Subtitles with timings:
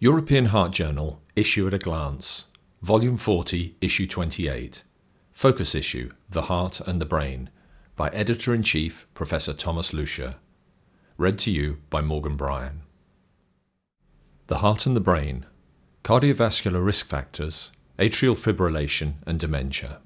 [0.00, 2.44] European Heart Journal, Issue at a Glance,
[2.82, 4.84] Volume 40, Issue 28.
[5.32, 7.50] Focus Issue The Heart and the Brain,
[7.96, 10.36] by Editor in Chief Professor Thomas Lüscher.
[11.16, 12.82] Read to you by Morgan Bryan.
[14.46, 15.46] The Heart and the Brain
[16.04, 19.98] Cardiovascular Risk Factors, Atrial Fibrillation, and Dementia.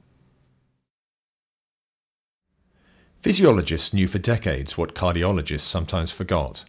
[3.21, 6.65] Physiologists knew for decades what cardiologists sometimes forgot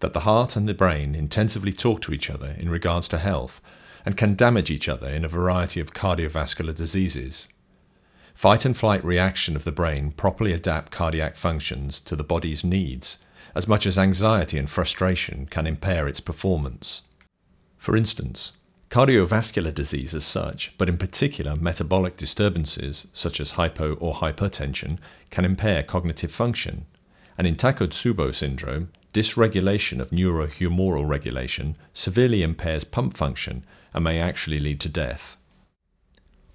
[0.00, 3.60] that the heart and the brain intensively talk to each other in regards to health
[4.04, 7.48] and can damage each other in a variety of cardiovascular diseases.
[8.34, 13.18] Fight and flight reaction of the brain properly adapt cardiac functions to the body's needs,
[13.54, 17.02] as much as anxiety and frustration can impair its performance.
[17.76, 18.52] For instance,
[18.90, 24.98] cardiovascular disease as such, but in particular metabolic disturbances such as hypo or hypertension,
[25.30, 26.86] can impair cognitive function.
[27.36, 34.60] And in Takotsubo syndrome, dysregulation of neurohumoral regulation severely impairs pump function and may actually
[34.60, 35.36] lead to death.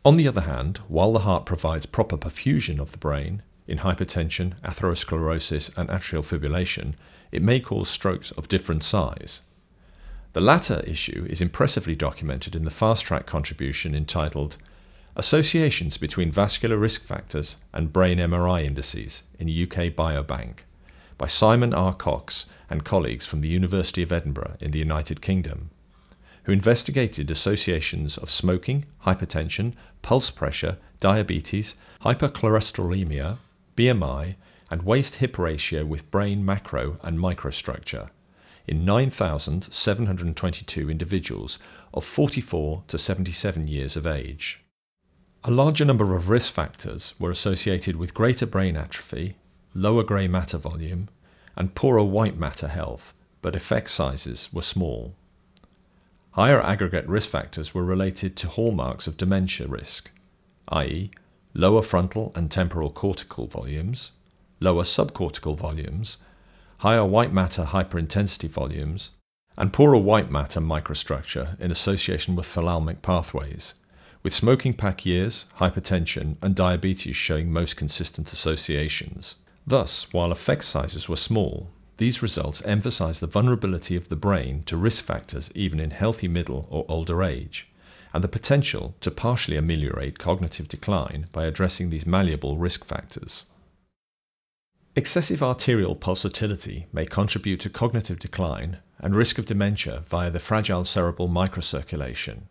[0.06, 4.60] On the other hand, while the heart provides proper perfusion of the brain, in hypertension,
[4.62, 6.94] atherosclerosis, and atrial fibrillation,
[7.32, 9.42] it may cause strokes of different size.
[10.34, 14.58] The latter issue is impressively documented in the fast track contribution entitled
[15.16, 20.64] Associations between Vascular Risk Factors and Brain MRI Indices in UK Biobank
[21.18, 21.94] by Simon R.
[21.94, 25.70] Cox and colleagues from the University of Edinburgh in the United Kingdom,
[26.44, 33.38] who investigated associations of smoking, hypertension, pulse pressure, diabetes, hypercholesterolemia,
[33.76, 34.36] BMI,
[34.70, 38.10] and waist hip ratio with brain macro and microstructure
[38.66, 41.60] in 9,722 individuals
[41.94, 44.64] of 44 to 77 years of age.
[45.44, 49.36] A larger number of risk factors were associated with greater brain atrophy,
[49.74, 51.10] lower grey matter volume,
[51.56, 55.14] and poorer white matter health, but effect sizes were small.
[56.32, 60.12] Higher aggregate risk factors were related to hallmarks of dementia risk,
[60.70, 61.12] i.e.,
[61.54, 64.14] lower frontal and temporal cortical volumes,
[64.60, 66.18] lower subcortical volumes,
[66.80, 69.12] higher white matter hyperintensity volumes,
[69.58, 73.76] and poorer white matter microstructure in association with thalamic pathways,
[74.24, 79.36] with smoking pack years, hypertension, and diabetes showing most consistent associations.
[79.66, 84.76] Thus, while effect sizes were small, these results emphasize the vulnerability of the brain to
[84.76, 87.70] risk factors even in healthy middle or older age,
[88.14, 93.46] and the potential to partially ameliorate cognitive decline by addressing these malleable risk factors.
[94.96, 100.86] Excessive arterial pulsatility may contribute to cognitive decline and risk of dementia via the fragile
[100.86, 102.44] cerebral microcirculation.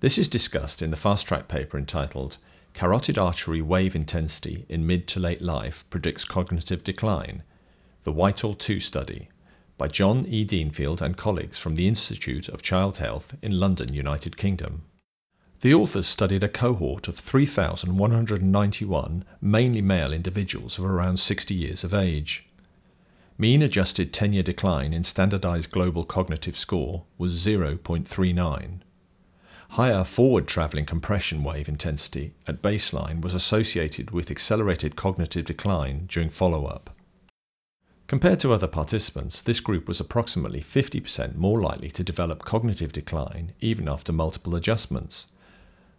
[0.00, 2.38] This is discussed in the fast track paper entitled
[2.76, 7.42] Carotid artery wave intensity in mid to late life predicts cognitive decline,
[8.04, 9.30] the Whitehall 2 study,
[9.78, 10.44] by John E.
[10.44, 14.82] Deanfield and colleagues from the Institute of Child Health in London, United Kingdom.
[15.62, 21.94] The authors studied a cohort of 3,191 mainly male individuals of around 60 years of
[21.94, 22.46] age.
[23.38, 28.80] Mean adjusted 10 year decline in standardized global cognitive score was 0.39.
[29.70, 36.30] Higher forward travelling compression wave intensity at baseline was associated with accelerated cognitive decline during
[36.30, 36.90] follow up.
[38.06, 43.52] Compared to other participants, this group was approximately 50% more likely to develop cognitive decline
[43.60, 45.26] even after multiple adjustments.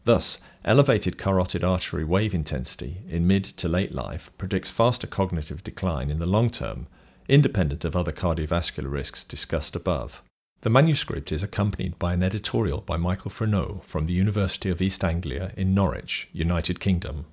[0.06, 6.10] Thus, elevated carotid artery wave intensity in mid to late life predicts faster cognitive decline
[6.10, 6.88] in the long term,
[7.28, 10.24] independent of other cardiovascular risks discussed above.
[10.62, 15.04] The manuscript is accompanied by an editorial by Michael Frenneaux from the University of East
[15.04, 17.26] Anglia in Norwich, United Kingdom.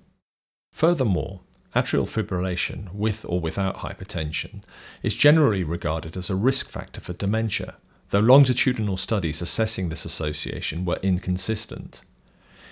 [0.73, 1.41] Furthermore,
[1.75, 4.63] atrial fibrillation, with or without hypertension,
[5.03, 7.77] is generally regarded as a risk factor for dementia,
[8.11, 12.03] though longitudinal studies assessing this association were inconsistent.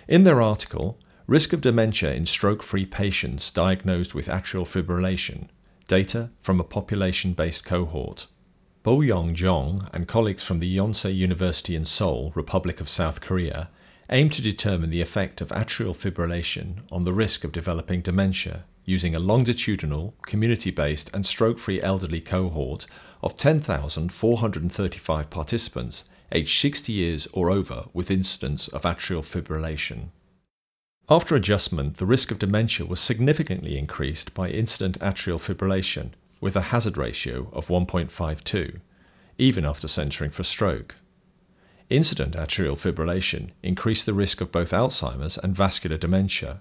[0.06, 5.48] In their article, Risk of Dementia in Stroke Free Patients Diagnosed with Atrial Fibrillation,
[5.88, 8.26] data from a population based cohort,
[8.82, 13.70] Bo-Young Joung and colleagues from the Yonsei University in Seoul, Republic of South Korea,
[14.10, 19.14] aim to determine the effect of atrial fibrillation on the risk of developing dementia using
[19.14, 22.86] a longitudinal, community based, and stroke free elderly cohort
[23.22, 30.08] of 10,435 participants aged 60 years or over with incidence of atrial fibrillation.
[31.08, 36.72] After adjustment, the risk of dementia was significantly increased by incident atrial fibrillation with a
[36.72, 38.80] hazard ratio of 1.52,
[39.38, 40.96] even after centering for stroke.
[41.88, 46.60] Incident atrial fibrillation increased the risk of both Alzheimer's and vascular dementia.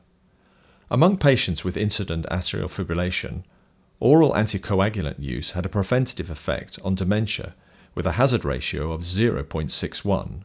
[0.91, 3.43] Among patients with incident atrial fibrillation,
[3.99, 7.55] oral anticoagulant use had a preventative effect on dementia
[7.95, 10.43] with a hazard ratio of 0.61.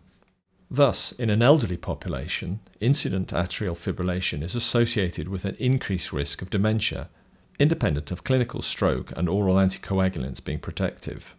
[0.70, 6.48] Thus, in an elderly population, incident atrial fibrillation is associated with an increased risk of
[6.48, 7.10] dementia,
[7.58, 11.34] independent of clinical stroke and oral anticoagulants being protective.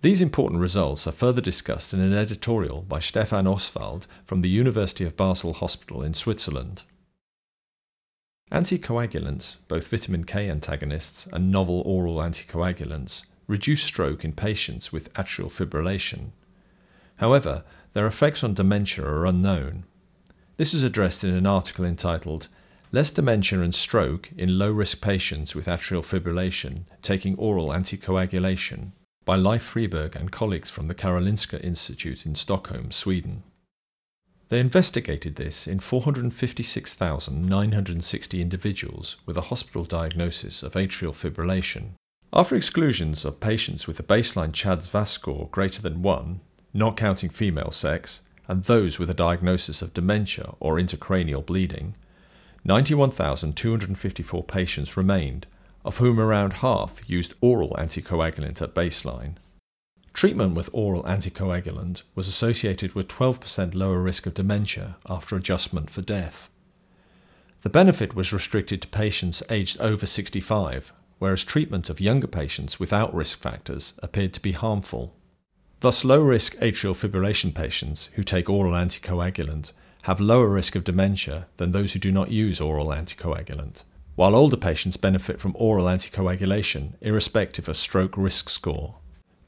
[0.00, 5.04] These important results are further discussed in an editorial by Stefan Osswald from the University
[5.04, 6.84] of Basel Hospital in Switzerland.
[8.52, 15.50] Anticoagulants, both vitamin K antagonists and novel oral anticoagulants, reduce stroke in patients with atrial
[15.50, 16.30] fibrillation.
[17.16, 19.84] However, their effects on dementia are unknown.
[20.58, 22.48] This is addressed in an article entitled
[22.90, 28.92] Less Dementia and Stroke in Low Risk Patients with Atrial Fibrillation Taking Oral Anticoagulation
[29.26, 33.42] by Leif Friberg and colleagues from the Karolinska Institute in Stockholm, Sweden.
[34.48, 41.90] They investigated this in 456,960 individuals with a hospital diagnosis of atrial fibrillation.
[42.32, 46.40] After exclusions of patients with a baseline CHADS VAS score greater than 1,
[46.72, 51.94] not counting female sex, and those with a diagnosis of dementia or intracranial bleeding,
[52.64, 55.46] 91,254 patients remained
[55.84, 59.36] of whom around half used oral anticoagulant at baseline.
[60.12, 66.02] Treatment with oral anticoagulant was associated with 12% lower risk of dementia after adjustment for
[66.02, 66.50] death.
[67.62, 73.14] The benefit was restricted to patients aged over 65, whereas treatment of younger patients without
[73.14, 75.14] risk factors appeared to be harmful.
[75.80, 79.72] Thus, low risk atrial fibrillation patients who take oral anticoagulant
[80.08, 83.82] have lower risk of dementia than those who do not use oral anticoagulant
[84.14, 88.94] while older patients benefit from oral anticoagulation irrespective of stroke risk score.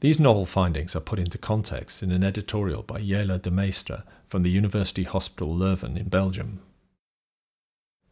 [0.01, 4.43] These novel findings are put into context in an editorial by Jelle de Meester from
[4.43, 6.61] the University Hospital Leuven in Belgium.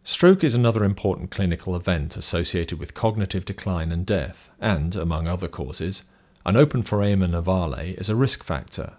[0.03, 5.47] Stroke is another important clinical event associated with cognitive decline and death, and, among other
[5.47, 6.05] causes,
[6.47, 8.93] an open foramen ovale is a risk factor.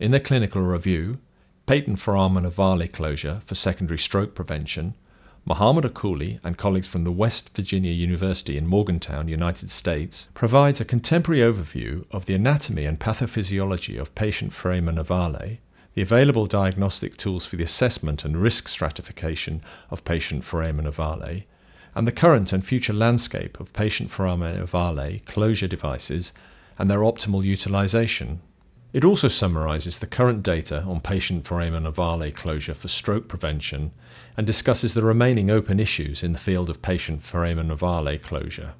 [0.00, 1.18] In their clinical review,
[1.68, 4.94] patent foramen ovale closure for secondary stroke prevention
[5.44, 10.86] Mohammed Alkhouli and colleagues from the West Virginia University in Morgantown, United States, provides a
[10.86, 15.58] contemporary overview of the anatomy and pathophysiology of patent foramen ovale,
[15.92, 19.60] the available diagnostic tools for the assessment and risk stratification
[19.90, 21.44] of patent foramen ovale,
[21.94, 26.32] and the current and future landscape of patent foramen ovale closure devices
[26.78, 28.40] and their optimal utilization.
[28.92, 33.92] It also summarizes the current data on patent foramen ovale closure for stroke prevention
[34.36, 38.74] and discusses the remaining open issues in the field of patent foramen ovale closure.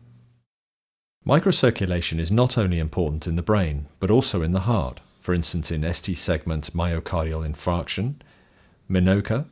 [1.27, 5.71] Microcirculation is not only important in the brain, but also in the heart, for instance
[5.71, 8.15] in ST segment myocardial infarction,
[8.89, 9.45] MINOCA,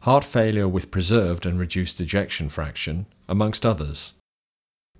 [0.00, 4.14] heart failure with preserved and reduced ejection fraction, amongst others.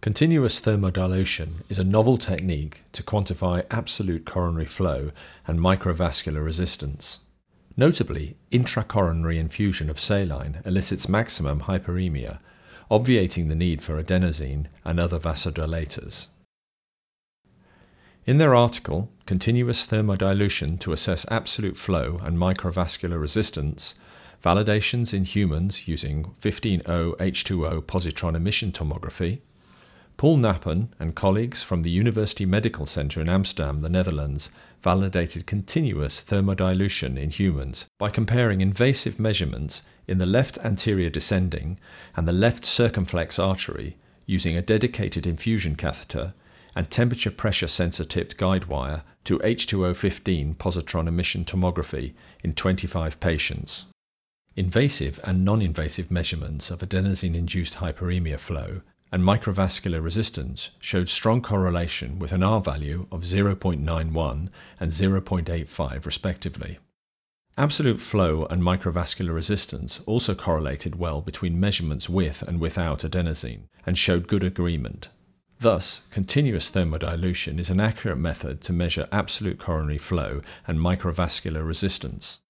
[0.07, 5.11] Continuous thermodilution is a novel technique to quantify absolute coronary flow
[5.49, 7.19] and microvascular resistance.
[7.77, 12.39] Notably, intracoronary infusion of saline elicits maximum hyperemia,
[12.89, 16.29] obviating the need for adenosine and other vasodilators.
[18.27, 23.97] In their article, Continuous Thermodilution to Assess Absolute Flow and Microvascular Resistance,
[24.45, 29.41] Validations in Humans Using 15O H2O Positron Emission Tomography,
[30.17, 34.49] Paul Knaapen and colleagues from the University Medical Center in Amsterdam, the Netherlands,
[34.81, 41.79] validated continuous thermodilution in humans by comparing invasive measurements in the left anterior descending
[42.17, 46.33] and the left circumflex artery using a dedicated infusion catheter
[46.75, 53.87] and temperature pressure sensor tipped guide wire to H2O15 positron emission tomography in 25 patients.
[54.57, 58.81] Invasive and non invasive measurements of adenosine induced hyperemia flow
[59.17, 66.79] and microvascular resistance showed strong correlation with an R value of 0.91 and 0.85 respectively.
[67.57, 73.97] Absolute flow and microvascular resistance also correlated well between measurements with and without adenosine and
[73.97, 75.09] showed good agreement.
[75.61, 82.41] Thus, continuous thermodilution is an accurate method to measure absolute coronary flow and microvascular resistance.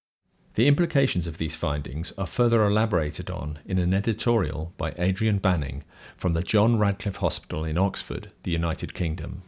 [0.57, 5.83] The implications of these findings are further elaborated on in an editorial by Adrian Banning
[6.15, 9.43] from the John Radcliffe Hospital in Oxford, the United Kingdom.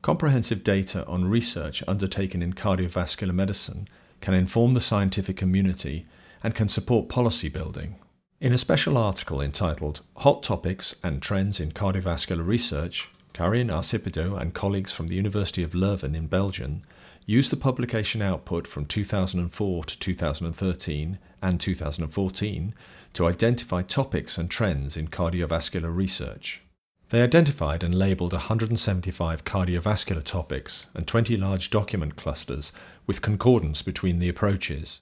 [0.00, 3.86] Comprehensive data on research undertaken in cardiovascular medicine
[4.22, 6.06] can inform the scientific community
[6.42, 7.96] and can support policy building.
[8.40, 13.82] In a special article entitled Hot Topics and Trends in Cardiovascular Research, Karin R.
[13.82, 16.80] Sipido and colleagues from the University of Leuven in Belgium
[17.26, 22.74] Use the publication output from 2004 to 2013 and 2014
[23.12, 26.62] to identify topics and trends in cardiovascular research.
[27.10, 32.70] They identified and labelled 175 cardiovascular topics and 20 large document clusters
[33.06, 35.00] with concordance between the approaches.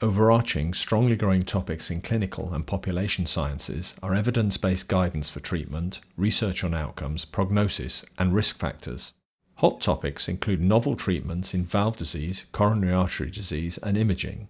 [0.00, 6.00] Overarching, strongly growing topics in clinical and population sciences are evidence based guidance for treatment,
[6.16, 9.12] research on outcomes, prognosis, and risk factors.
[9.56, 14.48] Hot topics include novel treatments in valve disease, coronary artery disease, and imaging.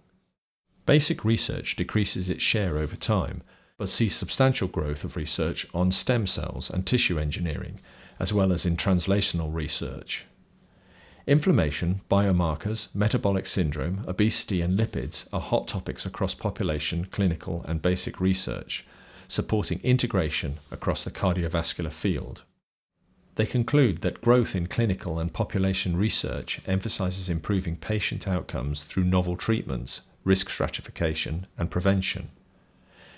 [0.85, 3.43] Basic research decreases its share over time,
[3.77, 7.79] but sees substantial growth of research on stem cells and tissue engineering,
[8.19, 10.25] as well as in translational research.
[11.27, 18.19] Inflammation, biomarkers, metabolic syndrome, obesity, and lipids are hot topics across population, clinical, and basic
[18.19, 18.85] research,
[19.27, 22.43] supporting integration across the cardiovascular field.
[23.35, 29.35] They conclude that growth in clinical and population research emphasizes improving patient outcomes through novel
[29.35, 32.29] treatments, risk stratification, and prevention.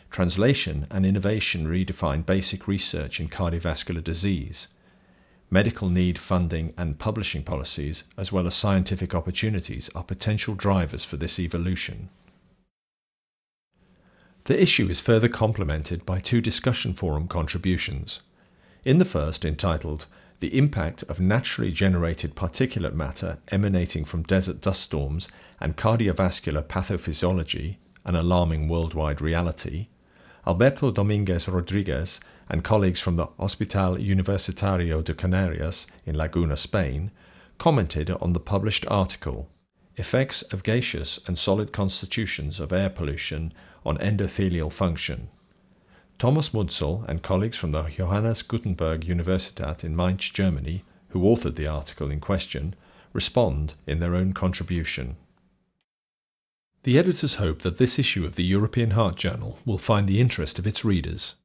[0.10, 4.68] Translation and innovation redefine basic research in cardiovascular disease
[5.50, 11.16] Medical need funding and publishing policies, as well as scientific opportunities, are potential drivers for
[11.16, 12.10] this evolution.
[14.44, 18.22] The issue is further complemented by two discussion forum contributions.
[18.88, 20.06] In the first, entitled
[20.39, 25.27] The Impact of Naturally Generated Particulate Matter Emanating from Desert Dust Storms
[25.60, 27.75] and Cardiovascular Pathophysiology,
[28.06, 29.88] an Alarming Worldwide Reality,
[30.48, 37.12] Alberto Dominguez Rodriguez and colleagues from the Hospital Universitario de Canarias in Laguna, Spain,
[37.58, 39.50] commented on the published article
[39.98, 43.51] Effects of Gaseous and Solid Constitutions of Air Pollution
[43.86, 45.27] on Endothelial Function.
[46.20, 51.68] Thomas Münzel and colleagues from the Johannes Gutenberg Universitat in Mainz, Germany, who authored the
[51.68, 52.74] article in question,
[53.14, 55.16] respond in their own contribution.
[56.84, 60.58] The editors hope that this issue of the European Heart Journal will find the interest
[60.58, 61.36] of its readers.